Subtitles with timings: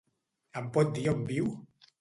[0.61, 1.55] Em pot dir on viu?